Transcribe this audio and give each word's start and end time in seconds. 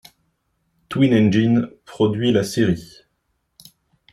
Twin 0.89 1.13
Engine 1.13 1.69
produit 1.85 2.31
la 2.31 2.43
série. 2.43 3.03